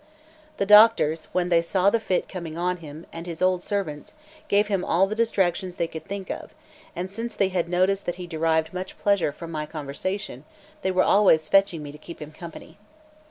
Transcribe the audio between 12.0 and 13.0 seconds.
him company.